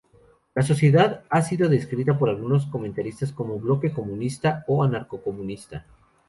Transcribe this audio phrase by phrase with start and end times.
[0.55, 5.85] La sociedad ha sido descrita por algunos comentaristas como "bloque comunista" o "anarcocomunista".